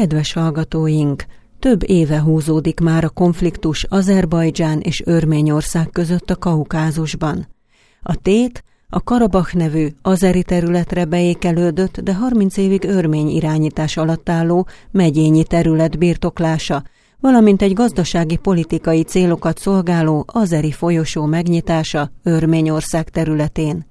[0.00, 1.24] Kedves hallgatóink!
[1.58, 7.48] Több éve húzódik már a konfliktus Azerbajdzsán és Örményország között a Kaukázusban.
[8.02, 14.66] A tét a Karabach nevű azeri területre beékelődött, de 30 évig örmény irányítás alatt álló
[14.90, 16.82] megyényi terület birtoklása,
[17.18, 23.89] valamint egy gazdasági politikai célokat szolgáló azeri folyosó megnyitása Örményország területén.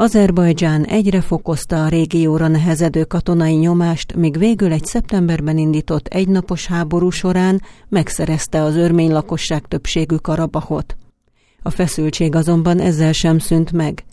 [0.00, 7.10] Azerbajdzsán egyre fokozta a régióra nehezedő katonai nyomást, míg végül egy szeptemberben indított egynapos háború
[7.10, 10.96] során megszerezte az örmény lakosság többségű Karabahot.
[11.62, 14.04] A feszültség azonban ezzel sem szűnt meg.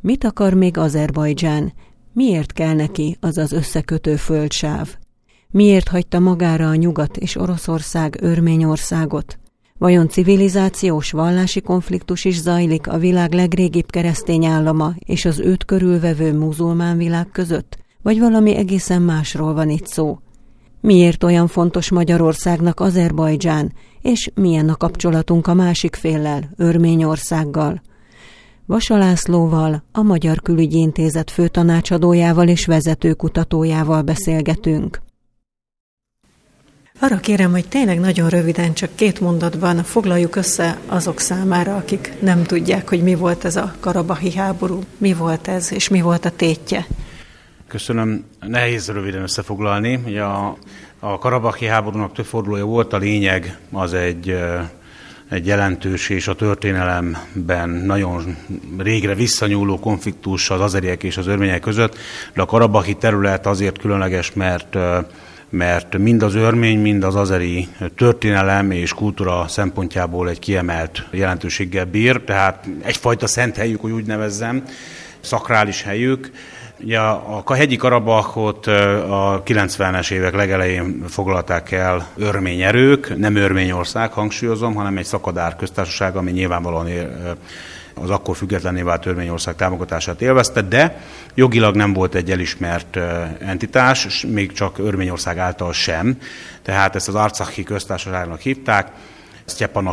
[0.00, 1.72] Mit akar még Azerbajdzsán?
[2.12, 4.96] Miért kell neki az az összekötő földsáv?
[5.50, 9.38] Miért hagyta magára a Nyugat és Oroszország Örményországot?
[9.78, 16.38] Vajon civilizációs vallási konfliktus is zajlik a világ legrégibb keresztény állama és az őt körülvevő
[16.38, 17.78] muzulmán világ között?
[18.02, 20.18] Vagy valami egészen másról van itt szó?
[20.80, 27.82] Miért olyan fontos Magyarországnak Azerbajdzsán, és milyen a kapcsolatunk a másik féllel, Örményországgal?
[28.66, 35.03] Vasalászlóval, a Magyar Külügyi Intézet főtanácsadójával és vezetőkutatójával beszélgetünk.
[37.00, 42.42] Arra kérem, hogy tényleg nagyon röviden, csak két mondatban foglaljuk össze azok számára, akik nem
[42.42, 46.30] tudják, hogy mi volt ez a karabahi háború, mi volt ez, és mi volt a
[46.30, 46.86] tétje.
[47.68, 48.24] Köszönöm.
[48.40, 50.00] Nehéz röviden összefoglalni.
[50.06, 50.56] Ugye a,
[50.98, 54.36] a karabahi háborúnak több fordulója volt, a lényeg az egy
[55.30, 58.36] egy jelentős és a történelemben nagyon
[58.78, 61.96] régre visszanyúló konfliktus az azeriek és az örmények között,
[62.34, 64.76] de a karabahi terület azért különleges, mert
[65.48, 72.20] mert mind az örmény, mind az azeri történelem és kultúra szempontjából egy kiemelt jelentőséggel bír,
[72.20, 74.62] tehát egyfajta szent helyük, hogy úgy nevezzem,
[75.20, 76.30] szakrális helyük.
[76.80, 84.74] Ugye a hegyi Karabachot a 90-es évek legelején foglalták el örmény erők, nem Örményország, hangsúlyozom,
[84.74, 86.88] hanem egy szakadár köztársaság, ami nyilvánvalóan
[87.94, 91.00] az akkor függetlenné vált Törvényország támogatását élvezte, de
[91.34, 92.96] jogilag nem volt egy elismert
[93.38, 96.18] entitás, még csak Örményország által sem.
[96.62, 98.90] Tehát ezt az Arcaki köztársaságnak hívták,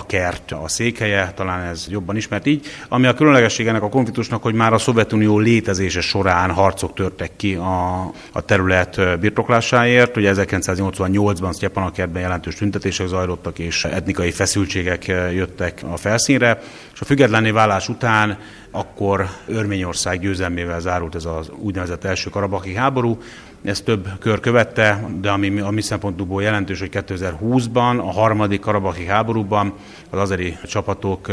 [0.07, 4.53] Kert a székhelye, talán ez jobban ismert így, ami a különlegesség ennek a konfliktusnak, hogy
[4.53, 10.17] már a Szovjetunió létezése során harcok törtek ki a, a terület birtoklásáért.
[10.17, 16.61] Ugye 1988-ban Kertben jelentős tüntetések zajlottak, és etnikai feszültségek jöttek a felszínre,
[17.01, 18.37] és a függetlenné válás után
[18.71, 23.17] akkor Örményország győzelmével zárult ez az úgynevezett első karabaki háború,
[23.63, 29.05] ez több kör követte, de ami a mi szempontunkból jelentős, hogy 2020-ban, a harmadik karabaki
[29.05, 29.73] háborúban
[30.09, 31.27] az azeri csapatok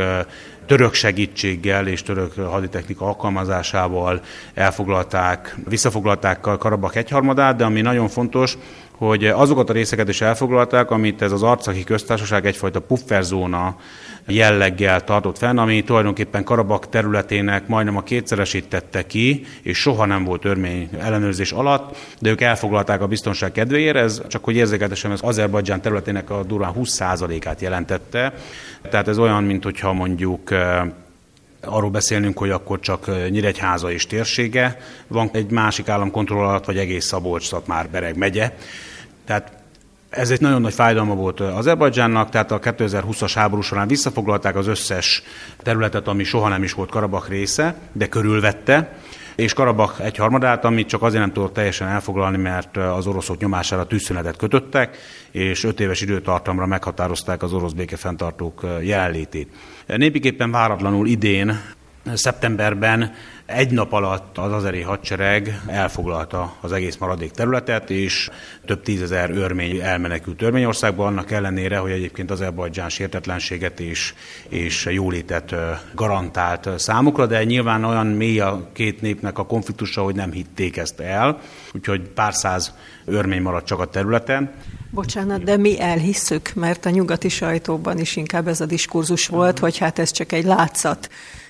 [0.67, 4.21] török segítséggel és török haditechnika alkalmazásával
[4.55, 8.59] elfoglalták, visszafoglalták Karabak egyharmadát, de ami nagyon fontos,
[8.99, 13.77] hogy azokat a részeket is elfoglalták, amit ez az arcaki köztársaság egyfajta pufferzóna
[14.27, 20.25] jelleggel tartott fenn, ami tulajdonképpen Karabak területének majdnem a kétszeresét tette ki, és soha nem
[20.25, 25.23] volt örmény ellenőrzés alatt, de ők elfoglalták a biztonság kedvéért, ez csak hogy érzékeltesen az
[25.23, 28.35] Azerbajdzsán területének a durván 20%-át jelentette.
[28.91, 30.51] Tehát ez olyan, mint hogyha mondjuk
[31.61, 36.79] arról beszélnünk, hogy akkor csak Nyíregyháza és térsége van egy másik állam kontroll alatt, vagy
[36.79, 38.53] egész Szabolcs, már Bereg megye.
[39.25, 39.53] Tehát
[40.11, 45.23] ez egy nagyon nagy fájdalma volt Azerbajdzsánnak, tehát a 2020-as háború során visszafoglalták az összes
[45.63, 48.99] területet, ami soha nem is volt Karabak része, de körülvette,
[49.39, 53.87] és Karabak egy harmadát, amit csak azért nem tudott teljesen elfoglalni, mert az oroszok nyomására
[53.87, 54.97] tűzszünetet kötöttek,
[55.31, 59.53] és öt éves időtartamra meghatározták az orosz békefenntartók jelenlétét.
[59.87, 61.61] Népiképpen váratlanul idén,
[62.15, 63.15] szeptemberben
[63.49, 68.31] egy nap alatt az azeri hadsereg elfoglalta az egész maradék területet, és
[68.67, 74.15] több tízezer örmény elmenekült Örményországba, annak ellenére, hogy egyébként az Azerbajdzsán sértetlenséget és,
[74.49, 75.55] és jólétet
[75.95, 81.01] garantált számukra, de nyilván olyan mély a két népnek a konfliktusa, hogy nem hitték ezt
[81.01, 81.41] el,
[81.75, 84.53] úgyhogy pár száz örmény maradt csak a területen.
[84.91, 89.79] Bocsánat, de mi elhisszük, mert a nyugati sajtóban is inkább ez a diskurzus volt, hogy
[89.79, 91.09] hát ez csak egy látszat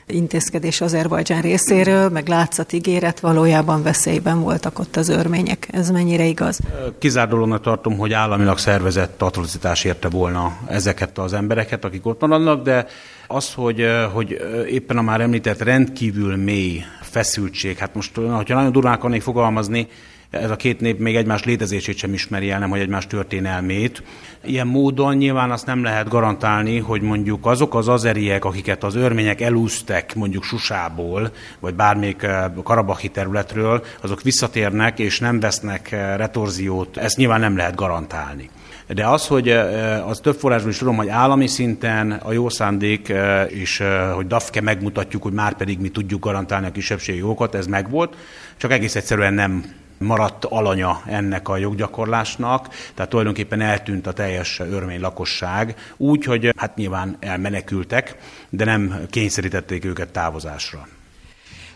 [0.08, 5.68] intézkedés Azerbajdzsán részéről, meg látszat ígéret, valójában veszélyben voltak ott az örmények.
[5.70, 6.60] Ez mennyire igaz?
[6.98, 7.28] Kizár
[7.62, 12.86] tartom, hogy államilag szervezett atrocitás érte volna ezeket az embereket, akik ott maradnak, de
[13.26, 14.40] az, hogy, hogy
[14.70, 19.88] éppen a már említett rendkívül mély feszültség, hát most, hogyha nagyon durván akarnék fogalmazni,
[20.30, 24.02] ez a két nép még egymás létezését sem ismeri el, nem hogy egymás történelmét.
[24.44, 29.40] Ilyen módon nyilván azt nem lehet garantálni, hogy mondjuk azok az azeriek, akiket az örmények
[29.40, 36.96] elúztek mondjuk Susából, vagy bármelyik eh, karabahi területről, azok visszatérnek és nem vesznek eh, retorziót,
[36.96, 38.50] ezt nyilván nem lehet garantálni.
[38.86, 43.12] De az, hogy eh, az több forrásból is tudom, hogy állami szinten a jó szándék,
[43.48, 43.82] és
[44.14, 48.16] hogy DAFKE megmutatjuk, hogy már pedig mi tudjuk garantálni a kisebbségi jogokat, ez megvolt,
[48.56, 49.64] csak egész egyszerűen nem
[49.98, 56.76] maradt alanya ennek a joggyakorlásnak, tehát tulajdonképpen eltűnt a teljes örmény lakosság, úgy, hogy hát
[56.76, 58.16] nyilván elmenekültek,
[58.48, 60.88] de nem kényszerítették őket távozásra.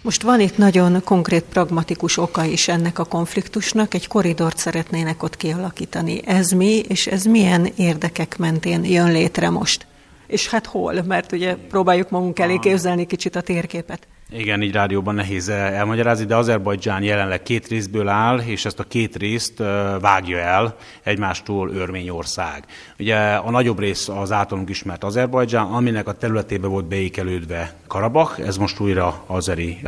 [0.02, 5.36] Most van itt nagyon konkrét, pragmatikus oka is ennek a konfliktusnak, egy koridort szeretnének ott
[5.36, 6.20] kialakítani.
[6.26, 9.86] Ez mi, és ez milyen érdekek mentén jön létre most?
[10.26, 11.02] És hát hol?
[11.02, 14.06] Mert ugye próbáljuk magunk elé képzelni kicsit a térképet.
[14.36, 19.16] Igen, így rádióban nehéz elmagyarázni, de Azerbajdzsán jelenleg két részből áll, és ezt a két
[19.16, 19.58] részt
[20.00, 22.64] vágja el egymástól Örményország.
[22.98, 28.56] Ugye a nagyobb rész az általunk ismert Azerbajdzsán, aminek a területébe volt beékelődve Karabach, ez
[28.56, 29.80] most újra azeri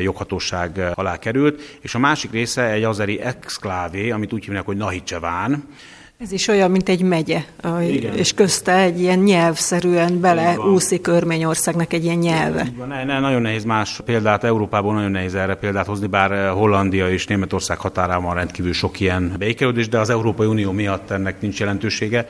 [0.00, 5.68] joghatóság alá került, és a másik része egy azeri exklávé, amit úgy hívnak, hogy Nahicseván,
[6.18, 7.44] ez is olyan, mint egy megye,
[7.80, 8.16] Igen.
[8.16, 12.66] és közte egy ilyen nyelvszerűen beleúszik Örményországnak egy ilyen nyelve.
[12.76, 12.88] van.
[12.88, 17.10] Ne, ne, nagyon nehéz más példát, Európában nagyon nehéz erre példát hozni, bár eh, Hollandia
[17.10, 22.28] és Németország határában rendkívül sok ilyen beékelődés, de az Európai Unió miatt ennek nincs jelentősége.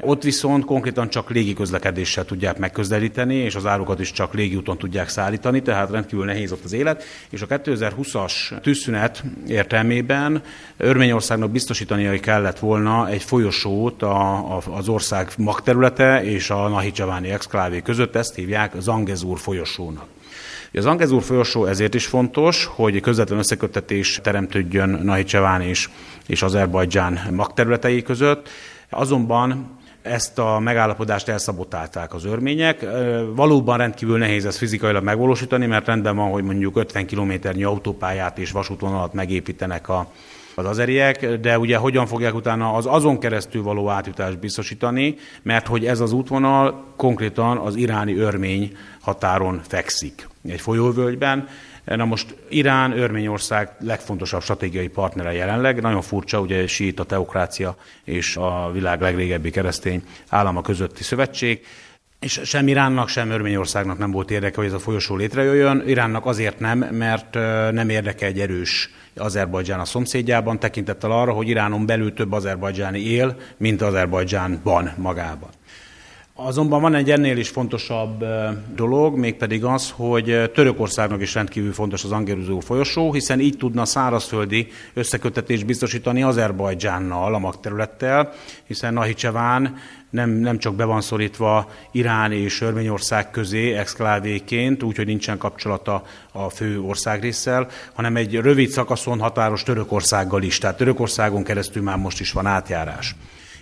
[0.00, 5.62] Ott viszont konkrétan csak légiközlekedéssel tudják megközelíteni, és az árukat is csak légiúton tudják szállítani,
[5.62, 7.04] tehát rendkívül nehéz ott az élet.
[7.30, 10.42] És a 2020-as tűzszünet értelmében
[10.76, 17.80] Örményországnak biztosítania kellett volna egy folyosót a, a, az ország magterülete és a Nahicsaváni exklávé
[17.80, 20.06] között, ezt hívják Zangezúr folyosónak.
[20.72, 25.88] Az Angezúr folyosó ezért is fontos, hogy közvetlen összeköttetés teremtődjön Nahicseván és,
[26.26, 28.48] és Azerbajdzsán magterületei között.
[28.90, 32.86] Azonban ezt a megállapodást elszabotálták az örmények.
[33.34, 38.50] Valóban rendkívül nehéz ezt fizikailag megvalósítani, mert rendben van, hogy mondjuk 50 kilométernyi autópályát és
[38.50, 40.10] vasútvonalat megépítenek a,
[40.54, 45.86] az azeriek, de ugye hogyan fogják utána az azon keresztül való átjutást biztosítani, mert hogy
[45.86, 51.48] ez az útvonal konkrétan az iráni örmény határon fekszik, egy folyóvölgyben,
[51.96, 55.80] Na most Irán, Örményország legfontosabb stratégiai partnere jelenleg.
[55.80, 56.64] Nagyon furcsa, ugye
[56.96, 61.66] a teokrácia és a világ legrégebbi keresztény állama közötti szövetség.
[62.20, 65.82] És sem Iránnak, sem Örményországnak nem volt érdeke, hogy ez a folyosó létrejöjjön.
[65.86, 67.34] Iránnak azért nem, mert
[67.72, 73.36] nem érdeke egy erős Azerbajdzsán a szomszédjában, tekintettel arra, hogy Iránon belül több azerbajdzsáni él,
[73.56, 75.50] mint Azerbajdzsánban magában.
[76.40, 78.24] Azonban van egy ennél is fontosabb
[78.74, 84.68] dolog, mégpedig az, hogy Törökországnak is rendkívül fontos az Angeruzó folyosó, hiszen így tudna szárazföldi
[84.94, 88.32] összekötetést biztosítani Azerbajdzsánnal, a magterülettel,
[88.66, 89.76] hiszen Nahicseván
[90.10, 96.02] nem, nem csak be van szorítva Irán és Örményország közé exklávéként, úgyhogy nincsen kapcsolata
[96.32, 100.58] a fő országrészsel, hanem egy rövid szakaszon határos Törökországgal is.
[100.58, 103.14] Tehát Törökországon keresztül már most is van átjárás.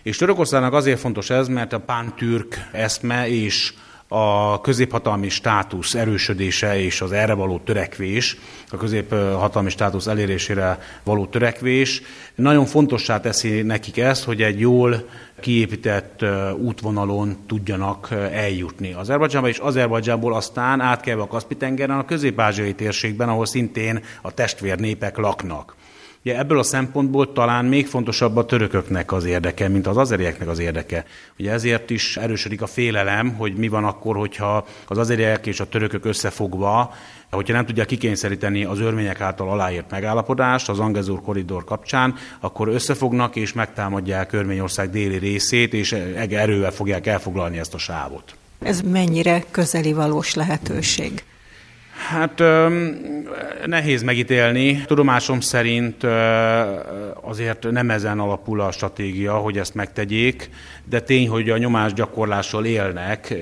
[0.06, 3.72] És Törökországnak azért fontos ez, mert a pántürk eszme és
[4.08, 8.36] a középhatalmi státusz erősödése és az erre való törekvés,
[8.70, 12.02] a középhatalmi státusz elérésére való törekvés
[12.34, 15.08] nagyon fontossá teszi nekik ezt, hogy egy jól
[15.40, 16.24] kiépített
[16.58, 24.04] útvonalon tudjanak eljutni Azerbajdzsánba, és Azerbajdzsánból aztán átkelve a Kaszpi-tengeren a közép-ázsiai térségben, ahol szintén
[24.22, 25.74] a testvérnépek laknak.
[26.26, 30.58] Ugye ebből a szempontból talán még fontosabb a törököknek az érdeke, mint az azerieknek az
[30.58, 31.04] érdeke.
[31.38, 35.68] Ugye ezért is erősödik a félelem, hogy mi van akkor, hogyha az azeriek és a
[35.68, 36.94] törökök összefogva,
[37.30, 43.36] hogyha nem tudják kikényszeríteni az örmények által aláírt megállapodást az Angezur koridor kapcsán, akkor összefognak
[43.36, 45.92] és megtámadják Örményország déli részét, és
[46.30, 48.34] erővel fogják elfoglalni ezt a sávot.
[48.62, 51.24] Ez mennyire közeli valós lehetőség?
[51.96, 52.42] Hát
[53.66, 54.82] nehéz megítélni.
[54.86, 56.04] Tudomásom szerint
[57.20, 60.50] azért nem ezen alapul a stratégia, hogy ezt megtegyék,
[60.84, 63.34] de tény, hogy a nyomás gyakorlással élnek,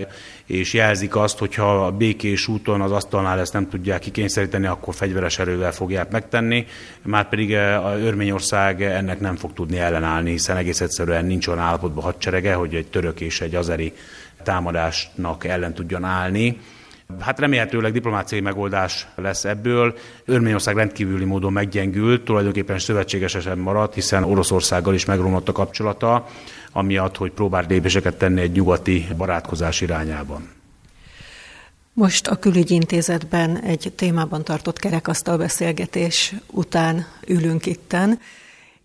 [0.47, 5.39] és jelzik azt, hogyha a békés úton az asztalnál ezt nem tudják kikényszeríteni, akkor fegyveres
[5.39, 6.67] erővel fogják megtenni,
[7.03, 12.55] márpedig a Örményország ennek nem fog tudni ellenállni, hiszen egész egyszerűen nincs olyan állapotban hadserege,
[12.55, 13.93] hogy egy török és egy azeri
[14.43, 16.59] támadásnak ellen tudjon állni.
[17.21, 19.97] Hát remélhetőleg diplomáciai megoldás lesz ebből.
[20.25, 26.29] Örményország rendkívüli módon meggyengült, tulajdonképpen szövetségesesen maradt, hiszen Oroszországgal is megromlott a kapcsolata,
[26.73, 30.49] amiatt, hogy próbál lépéseket tenni egy nyugati barátkozás irányában.
[31.93, 38.19] Most a külügyintézetben egy témában tartott kerekasztal beszélgetés után ülünk itten,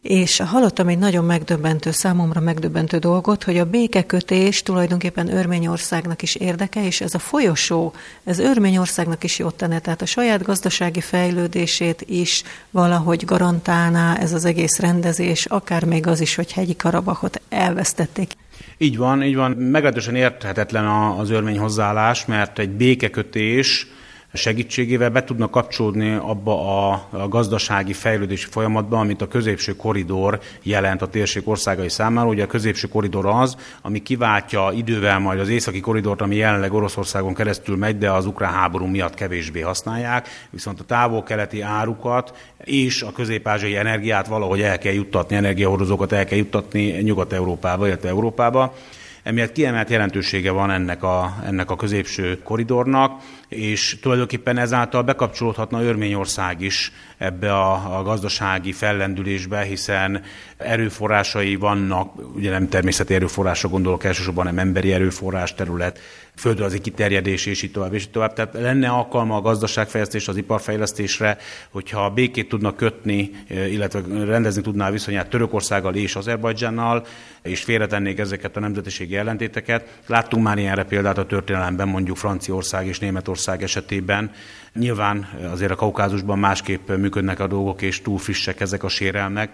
[0.01, 6.85] és hallottam egy nagyon megdöbbentő, számomra megdöbbentő dolgot, hogy a békekötés tulajdonképpen Örményországnak is érdeke,
[6.85, 12.43] és ez a folyosó, ez Örményországnak is jót tenne, tehát a saját gazdasági fejlődését is
[12.71, 18.33] valahogy garantálná ez az egész rendezés, akár még az is, hogy hegyi Karabachot elvesztették.
[18.77, 19.51] Így van, így van.
[19.51, 20.85] Meglehetősen érthetetlen
[21.17, 23.87] az örmény hozzáállás, mert egy békekötés
[24.33, 31.07] segítségével be tudnak kapcsolódni abba a, gazdasági fejlődési folyamatba, amit a középső koridor jelent a
[31.07, 32.27] térség országai számára.
[32.27, 37.33] Ugye a középső koridor az, ami kiváltja idővel majd az északi koridort, ami jelenleg Oroszországon
[37.33, 42.33] keresztül megy, de az ukrán háború miatt kevésbé használják, viszont a távol-keleti árukat
[42.63, 48.73] és a közép-ázsiai energiát valahogy el kell juttatni, energiahordozókat el kell juttatni Nyugat-Európába, illetve Európába.
[49.23, 56.61] Emiatt kiemelt jelentősége van ennek a, ennek a középső koridornak, és tulajdonképpen ezáltal bekapcsolódhatna Örményország
[56.61, 60.21] is ebbe a, a gazdasági fellendülésbe, hiszen
[60.57, 65.99] erőforrásai vannak, ugye nem természeti erőforrásra gondolok elsősorban, hanem emberi erőforrás terület,
[66.39, 68.33] földrajzi kiterjedés, és így tovább, és így tovább.
[68.33, 71.37] Tehát lenne alkalma a gazdaságfejlesztés, az iparfejlesztésre,
[71.69, 77.05] hogyha a békét tudnak kötni, illetve rendezni tudná a viszonyát Törökországgal és Azerbajdzsánnal,
[77.41, 79.99] és félretennék ezeket a nemzetiségi ellentéteket.
[80.07, 84.31] Láttunk már ilyenre példát a történelemben, mondjuk Franciaország és Németország esetében.
[84.73, 89.49] Nyilván azért a Kaukázusban másképp működnek a dolgok, és túl frissek ezek a sérelmek.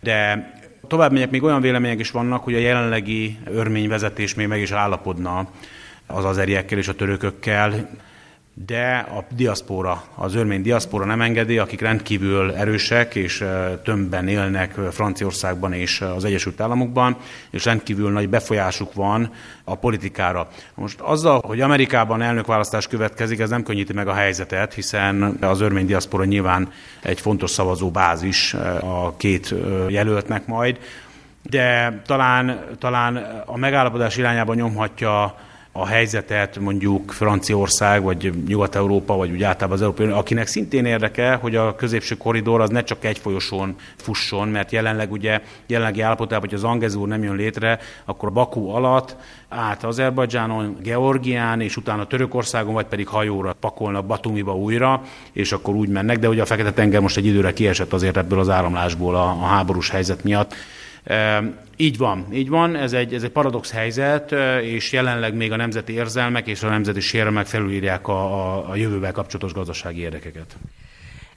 [0.00, 0.50] De
[0.86, 4.70] tovább megyek, még olyan vélemények is vannak, hogy a jelenlegi örmény vezetés még meg is
[4.70, 5.48] állapodna
[6.08, 7.88] az azeriekkel és a törökökkel,
[8.66, 13.44] de a diaszpóra, az örmény diaszpóra nem engedi, akik rendkívül erősek és
[13.84, 17.16] tömbben élnek Franciaországban és az Egyesült Államokban,
[17.50, 19.32] és rendkívül nagy befolyásuk van
[19.64, 20.48] a politikára.
[20.74, 25.86] Most azzal, hogy Amerikában elnökválasztás következik, ez nem könnyíti meg a helyzetet, hiszen az örmény
[25.86, 26.72] diaszpora nyilván
[27.02, 29.54] egy fontos szavazó bázis a két
[29.88, 30.78] jelöltnek majd,
[31.42, 35.34] de talán, talán a megállapodás irányába nyomhatja
[35.72, 41.34] a helyzetet mondjuk Franciaország, vagy Nyugat-Európa, vagy úgy általában az Európai Unió, akinek szintén érdeke,
[41.34, 46.48] hogy a középső koridor az ne csak egy folyosón fusson, mert jelenleg ugye jelenlegi állapotában,
[46.48, 49.16] hogy az Angezúr nem jön létre, akkor Bakú alatt
[49.48, 55.88] át Azerbajdzsánon, Georgián, és utána Törökországon, vagy pedig hajóra pakolnak Batumiba újra, és akkor úgy
[55.88, 59.44] mennek, de ugye a Fekete-tenger most egy időre kiesett azért ebből az áramlásból a, a
[59.44, 60.54] háborús helyzet miatt.
[61.76, 65.92] Így van, így van, ez egy, ez egy paradox helyzet, és jelenleg még a nemzeti
[65.92, 70.56] érzelmek és a nemzeti sérelmek felülírják a, a, a jövővel kapcsolatos gazdasági érdekeket.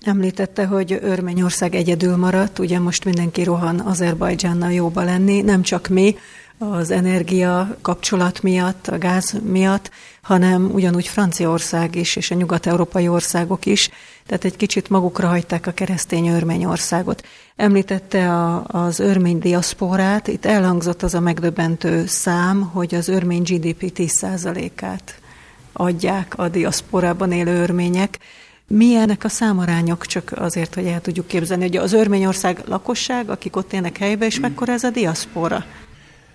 [0.06, 6.16] Említette, hogy Örményország egyedül maradt, ugye most mindenki rohan Azerbajdzsánnal jóba lenni, nem csak mi,
[6.58, 13.66] az energia kapcsolat miatt, a gáz miatt, hanem ugyanúgy Franciaország is, és a nyugat-európai országok
[13.66, 13.90] is,
[14.25, 17.28] tehát egy kicsit magukra hagyták a keresztény Örményországot.
[17.56, 23.92] Említette a, az örmény diaszporát, itt elhangzott az a megdöbbentő szám, hogy az örmény GDP
[23.96, 25.20] 10%-át
[25.74, 28.20] adják a diaszporában élő örmények.
[28.68, 33.74] Milyenek a számarányok, csak azért, hogy el tudjuk képzelni, hogy az Örményország lakosság, akik ott
[33.74, 35.66] élnek helybe, és mekkora ez a diaszpora?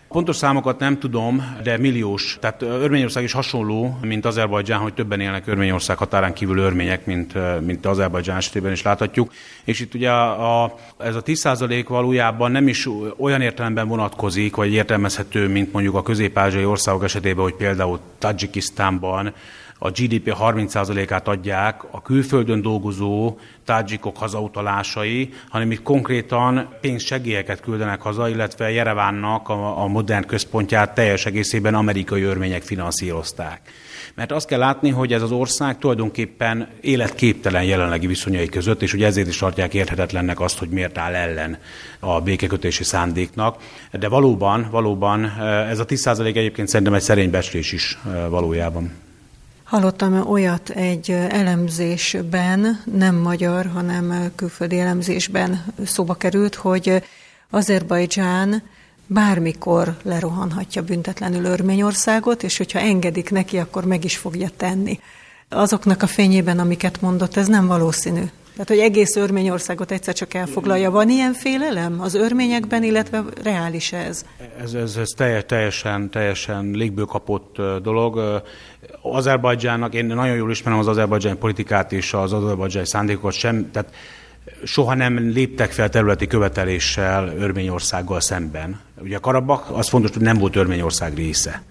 [0.09, 2.37] Pontos számokat nem tudom, de milliós.
[2.41, 7.33] Tehát Örményország is hasonló, mint Azerbajdzsán, hogy többen élnek Örményország határán kívül örmények, mint,
[7.65, 9.33] mint Azerbajdzsán esetében is láthatjuk.
[9.65, 14.73] És itt ugye a, a, ez a 10% valójában nem is olyan értelemben vonatkozik, vagy
[14.73, 19.35] értelmezhető, mint mondjuk a közép-ázsiai országok esetében, hogy például Tajikisztánban
[19.87, 28.29] a GDP 30%-át adják a külföldön dolgozó tádzsikok hazautalásai, hanem itt konkrétan pénzsegélyeket küldenek haza,
[28.29, 33.61] illetve Jerevánnak a, a modern központját teljes egészében amerikai örmények finanszírozták.
[34.15, 39.07] Mert azt kell látni, hogy ez az ország tulajdonképpen életképtelen jelenlegi viszonyai között, és ugye
[39.07, 41.59] ezért is tartják érthetetlennek azt, hogy miért áll ellen
[42.01, 43.63] a békekötési szándéknak.
[43.93, 45.25] De valóban, valóban
[45.69, 49.06] ez a 10% egyébként szerintem egy szerény becslés is valójában.
[49.67, 57.03] Hallottam olyat egy elemzésben, nem magyar, hanem külföldi elemzésben szóba került, hogy
[57.51, 58.63] Azerbajdzsán
[59.07, 65.01] bármikor lerohanhatja büntetlenül Örményországot, és hogyha engedik neki, akkor meg is fogja tenni.
[65.49, 68.25] Azoknak a fényében, amiket mondott, ez nem valószínű.
[68.57, 70.91] Tehát, hogy egész Örményországot egyszer csak elfoglalja.
[70.91, 74.25] Van ilyen félelem az örményekben, illetve reális ez?
[74.63, 75.09] Ez, ez, ez
[75.47, 78.43] teljesen, teljesen légből kapott dolog.
[79.03, 83.95] Azerbajdzsának, én nagyon jól ismerem az azerbajdzsáni politikát és az azerbajdzsáni szándékokat sem, tehát
[84.65, 88.81] soha nem léptek fel területi követeléssel Örményországgal szemben.
[89.03, 91.63] Ugye Karabak, az fontos, hogy nem volt Örményország része.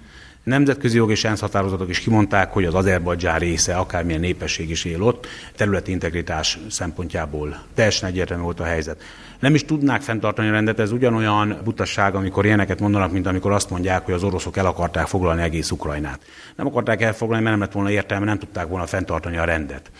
[0.45, 5.01] Nemzetközi jog és ENSZ határozatok is kimondták, hogy az Azerbajdzsán része, akármilyen népesség is él
[5.01, 9.01] ott, területi integritás szempontjából teljesen egyértelmű volt a helyzet.
[9.39, 13.69] Nem is tudnák fenntartani a rendet, ez ugyanolyan butasság, amikor ilyeneket mondanak, mint amikor azt
[13.69, 16.19] mondják, hogy az oroszok el akarták foglalni egész Ukrajnát.
[16.55, 19.91] Nem akarták elfoglalni, mert nem lett volna értelme, nem tudták volna fenntartani a rendet.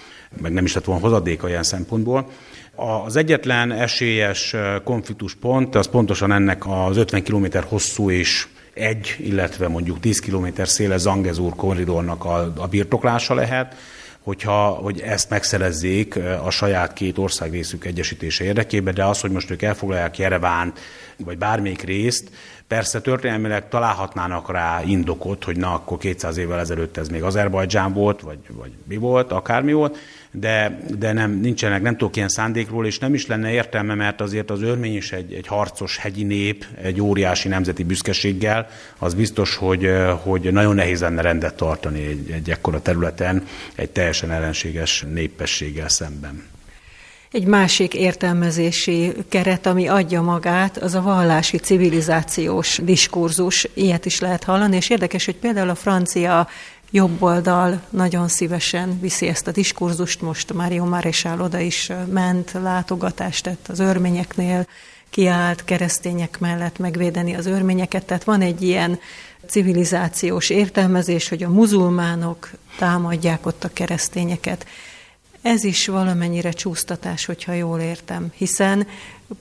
[0.42, 2.30] Meg nem is lett volna hozadéka ilyen szempontból.
[2.76, 10.00] Az egyetlen esélyes konfliktuspont az pontosan ennek az 50 km hosszú és egy, illetve mondjuk
[10.00, 13.76] 10 km széles Zangezúr korridornak a, a birtoklása lehet,
[14.24, 19.62] hogyha, hogy ezt megszerezzék a saját két országrészük egyesítése érdekében, de az, hogy most ők
[19.62, 20.80] elfoglalják Jerevánt,
[21.18, 22.30] vagy bármelyik részt,
[22.68, 28.22] persze történelmileg találhatnának rá indokot, hogy na, akkor 200 évvel ezelőtt ez még Azerbajdzsán volt,
[28.22, 29.98] vagy, vagy mi volt, akármi volt,
[30.32, 34.50] de, de nem, nincsenek, nem tudok ilyen szándékról, és nem is lenne értelme, mert azért
[34.50, 39.90] az örmény is egy, egy harcos hegyi nép, egy óriási nemzeti büszkeséggel, az biztos, hogy,
[40.24, 46.55] hogy nagyon nehéz lenne rendet tartani egy, egy ekkora területen, egy teljesen ellenséges népességgel szemben.
[47.36, 53.68] Egy másik értelmezési keret, ami adja magát, az a vallási civilizációs diskurzus.
[53.74, 56.48] Ilyet is lehet hallani, és érdekes, hogy például a francia
[56.92, 60.22] jobb oldal nagyon szívesen viszi ezt a diskurzust.
[60.22, 64.68] Most Mário Maréchal oda is ment, látogatást tett az örményeknél,
[65.10, 68.06] kiállt keresztények mellett megvédeni az örményeket.
[68.06, 69.00] Tehát van egy ilyen
[69.48, 74.66] civilizációs értelmezés, hogy a muzulmánok támadják ott a keresztényeket.
[75.46, 78.88] Ez is valamennyire csúsztatás, hogyha jól értem, hiszen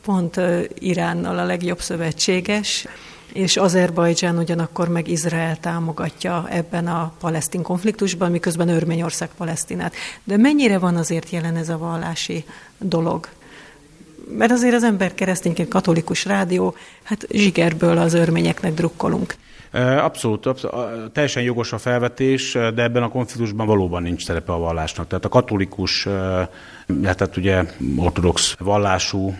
[0.05, 0.41] pont
[0.79, 2.87] Iránnal a legjobb szövetséges,
[3.33, 9.95] és Azerbajdzsán ugyanakkor meg Izrael támogatja ebben a palesztin konfliktusban, miközben Örményország Palesztinát.
[10.25, 12.45] De mennyire van azért jelen ez a vallási
[12.79, 13.29] dolog?
[14.37, 19.35] Mert azért az ember keresztényként katolikus rádió, hát zsigerből az örményeknek drukkolunk.
[19.81, 25.07] Abszolút, abszolút, teljesen jogos a felvetés, de ebben a konfliktusban valóban nincs szerepe a vallásnak.
[25.07, 26.03] Tehát a katolikus,
[27.03, 27.65] tehát ugye
[27.97, 29.35] ortodox vallású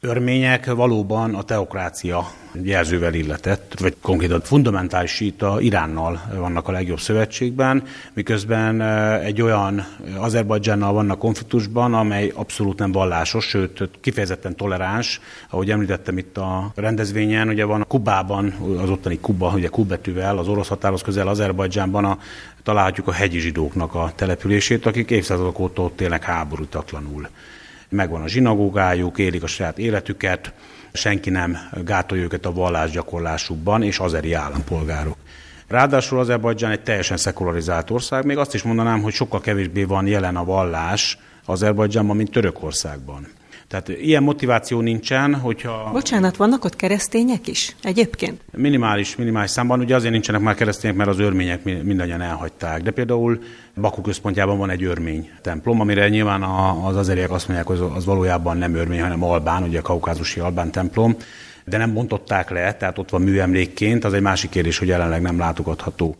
[0.00, 2.30] örmények valóban a teokrácia
[2.62, 8.80] jelzővel illetett, vagy konkrétan fundamentális síta Iránnal vannak a legjobb szövetségben, miközben
[9.20, 16.36] egy olyan Azerbajdzsánnal vannak konfliktusban, amely abszolút nem vallásos, sőt kifejezetten toleráns, ahogy említettem itt
[16.36, 21.28] a rendezvényen, ugye van a Kubában, az ottani Kuba, ugye Kubetűvel, az orosz határhoz közel
[21.28, 22.18] Azerbajdzsánban a,
[22.62, 27.28] találhatjuk a hegyi zsidóknak a települését, akik évszázadok óta ott élnek háborútatlanul
[27.90, 30.52] megvan a zsinagógájuk, élik a saját életüket,
[30.92, 35.16] senki nem gátolja őket a vallásgyakorlásukban, és azeri állampolgárok.
[35.68, 40.36] Ráadásul Azerbajdzsán egy teljesen szekularizált ország, még azt is mondanám, hogy sokkal kevésbé van jelen
[40.36, 43.26] a vallás Azerbajdzsánban, mint Törökországban.
[43.70, 45.90] Tehát ilyen motiváció nincsen, hogyha...
[45.92, 48.40] Bocsánat, vannak ott keresztények is egyébként?
[48.52, 49.80] Minimális, minimális számban.
[49.80, 52.82] Ugye azért nincsenek már keresztények, mert az örmények mindannyian elhagyták.
[52.82, 53.38] De például
[53.80, 56.42] Baku központjában van egy örmény templom, amire nyilván
[56.84, 60.70] az azeriek azt mondják, hogy az valójában nem örmény, hanem albán, ugye a kaukázusi albán
[60.70, 61.16] templom
[61.64, 65.38] de nem bontották le, tehát ott van műemlékként, az egy másik kérdés, hogy jelenleg nem
[65.38, 66.16] látogatható.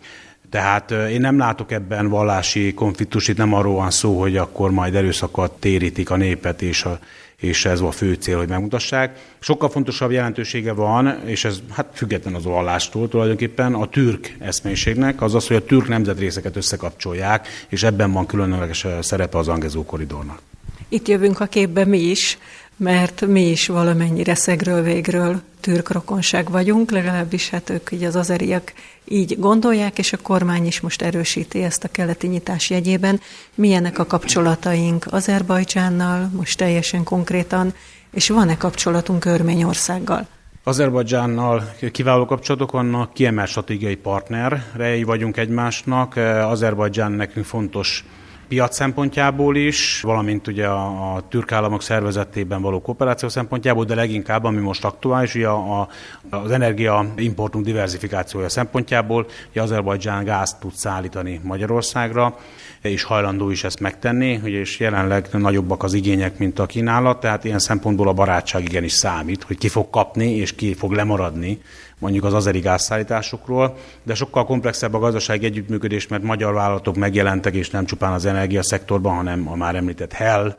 [0.51, 4.95] Tehát én nem látok ebben vallási konfliktus, itt nem arról van szó, hogy akkor majd
[4.95, 6.99] erőszakat térítik a népet, és, a,
[7.37, 9.19] és ez a fő cél, hogy megmutassák.
[9.39, 15.35] Sokkal fontosabb jelentősége van, és ez hát független az vallástól tulajdonképpen, a türk eszménységnek, az
[15.35, 20.41] az, hogy a türk nemzetrészeket összekapcsolják, és ebben van különleges szerepe az Angezó koridornak.
[20.89, 22.39] Itt jövünk a képbe mi is,
[22.81, 28.73] mert mi is valamennyire szegről végről türk rokonság vagyunk, legalábbis hát ők így az azeriak
[29.05, 33.21] így gondolják, és a kormány is most erősíti ezt a keleti nyitás jegyében.
[33.55, 37.75] Milyenek a kapcsolataink Azerbajdzsánnal, most teljesen konkrétan,
[38.13, 40.27] és van-e kapcsolatunk Örményországgal?
[40.65, 46.17] Azerbajdzsánnal kiváló kapcsolatok vannak, kiemelt stratégiai partnerrei vagyunk egymásnak.
[46.47, 48.05] Azerbajdzsán nekünk fontos
[48.51, 54.61] piac szempontjából is, valamint ugye a, türk államok szervezetében való kooperáció szempontjából, de leginkább, ami
[54.61, 55.89] most aktuális, ugye a,
[56.31, 62.37] az energia importunk diversifikációja szempontjából, hogy Azerbajdzsán gázt tud szállítani Magyarországra,
[62.83, 67.59] és hajlandó is ezt megtenni, és jelenleg nagyobbak az igények, mint a kínálat, tehát ilyen
[67.59, 71.61] szempontból a barátság igenis számít, hogy ki fog kapni és ki fog lemaradni
[72.01, 77.71] mondjuk az azeri gázszállításokról, de sokkal komplexebb a gazdasági együttműködés, mert magyar vállalatok megjelentek, és
[77.71, 80.57] nem csupán az energiaszektorban, hanem a már említett Hell,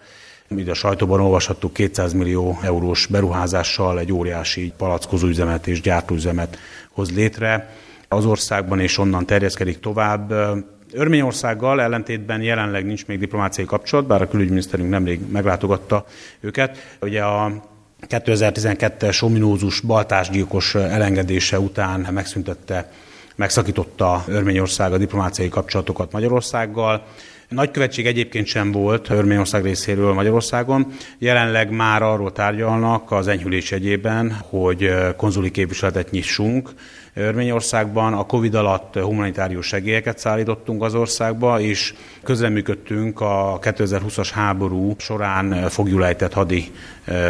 [0.55, 6.57] Itt a sajtóban olvashattuk 200 millió eurós beruházással egy óriási palackozóüzemet és gyártóüzemet
[6.91, 7.75] hoz létre
[8.07, 10.33] az országban, és onnan terjeszkedik tovább.
[10.93, 16.05] Örményországgal ellentétben jelenleg nincs még diplomáciai kapcsolat, bár a külügyminiszterünk nemrég meglátogatta
[16.39, 16.97] őket.
[17.01, 17.70] Ugye a
[18.09, 22.91] 2012-es ominózus baltásgyilkos elengedése után megszüntette
[23.35, 27.03] megszakította Örményország a diplomáciai kapcsolatokat Magyarországgal,
[27.51, 30.87] Nagykövetség egyébként sem volt Örményország részéről Magyarországon.
[31.17, 36.69] Jelenleg már arról tárgyalnak az enyhülés egyében, hogy konzuli képviseletet nyissunk
[37.13, 38.13] Örményországban.
[38.13, 41.93] A Covid alatt humanitárius segélyeket szállítottunk az országba, és
[42.23, 46.71] közleműködtünk a 2020-as háború során fogjulejtett hadi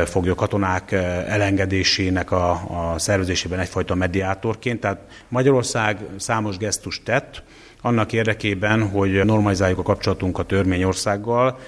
[0.05, 0.91] foglyok katonák
[1.27, 4.79] elengedésének a, a szervezésében egyfajta mediátorként.
[4.79, 7.43] Tehát Magyarország számos gesztust tett,
[7.81, 11.59] annak érdekében, hogy normalizáljuk a kapcsolatunkat Örményországgal.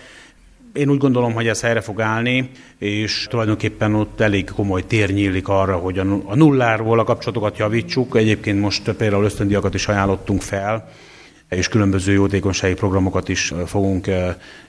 [0.74, 5.48] Én úgy gondolom, hogy ez helyre fog állni, és tulajdonképpen ott elég komoly tér nyílik
[5.48, 8.16] arra, hogy a nulláról a kapcsolatokat javítsuk.
[8.16, 10.90] Egyébként most például ösztöndiakat is ajánlottunk fel,
[11.50, 14.08] és különböző jótékonysági programokat is fogunk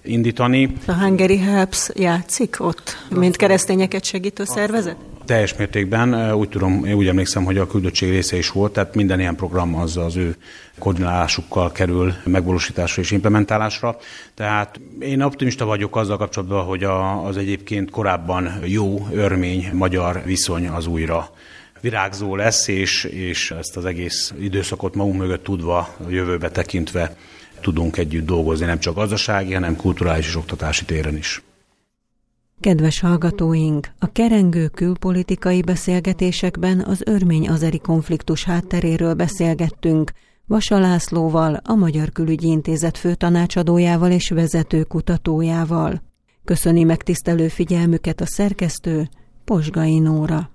[0.03, 0.73] indítani.
[0.87, 4.97] A Hungary Helps játszik ott, mint keresztényeket segítő szervezet?
[5.25, 9.21] Teljes mértékben, úgy tudom, én úgy emlékszem, hogy a küldöttség része is volt, tehát minden
[9.21, 10.37] ilyen program az az ő
[10.79, 13.97] koordinálásukkal kerül megvalósításra és implementálásra.
[14.35, 16.85] Tehát én optimista vagyok azzal kapcsolatban, hogy
[17.25, 21.31] az egyébként korábban jó örmény-magyar viszony az újra
[21.81, 27.17] virágzó lesz, és, és ezt az egész időszakot magunk mögött tudva, a jövőbe tekintve
[27.61, 31.43] tudunk együtt dolgozni, nem csak gazdasági, hanem kulturális és oktatási téren is.
[32.65, 40.13] Kedves hallgatóink, a kerengő külpolitikai beszélgetésekben az örmény-azeri konfliktus hátteréről beszélgettünk,
[40.47, 46.03] Vasa Lászlóval, a Magyar Külügyi Intézet főtanácsadójával és vezető kutatójával.
[46.45, 49.09] Köszöni megtisztelő figyelmüket a szerkesztő,
[49.45, 50.54] Posgai Nóra.